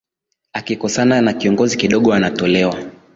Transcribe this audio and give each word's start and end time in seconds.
akikosana 0.53 1.21
na 1.21 1.33
kiongozi 1.33 1.77
kidogo 1.77 2.13
anatolewa 2.13 2.75